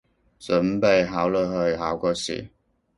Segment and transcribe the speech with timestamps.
[0.39, 2.49] 準備考慮去考個試